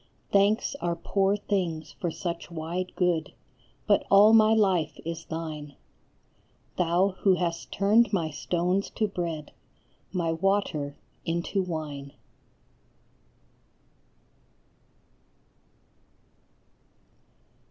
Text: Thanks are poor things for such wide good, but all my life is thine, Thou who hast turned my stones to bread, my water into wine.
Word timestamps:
Thanks 0.31 0.73
are 0.81 0.95
poor 0.95 1.37
things 1.37 1.91
for 1.91 2.09
such 2.09 2.49
wide 2.49 2.91
good, 2.95 3.33
but 3.85 4.03
all 4.09 4.33
my 4.33 4.51
life 4.51 4.99
is 5.05 5.25
thine, 5.25 5.75
Thou 6.75 7.09
who 7.19 7.35
hast 7.35 7.71
turned 7.71 8.11
my 8.11 8.31
stones 8.31 8.89
to 8.95 9.07
bread, 9.07 9.51
my 10.11 10.31
water 10.31 10.97
into 11.23 11.61
wine. 11.61 12.13